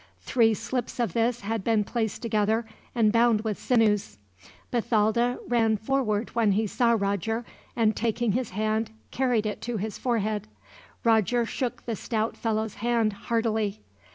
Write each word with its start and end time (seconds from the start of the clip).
Three 0.21 0.55
slips 0.55 0.99
of 0.99 1.13
this 1.13 1.41
had 1.41 1.63
been 1.63 1.83
placed 1.83 2.23
together 2.23 2.65
and 2.95 3.11
bound 3.11 3.41
with 3.41 3.59
sinews. 3.59 4.17
Bathalda 4.71 5.37
ran 5.47 5.77
forward 5.77 6.29
when 6.33 6.53
he 6.53 6.65
saw 6.65 6.93
Roger, 6.93 7.45
and 7.75 7.95
taking 7.95 8.31
his 8.31 8.49
hand 8.49 8.89
carried 9.11 9.45
it 9.45 9.61
to 9.61 9.77
his 9.77 9.99
forehead. 9.99 10.47
Roger 11.03 11.45
shook 11.45 11.85
the 11.85 11.95
stout 11.95 12.35
fellow's 12.35 12.73
hand, 12.81 13.13
heartily. 13.13 13.79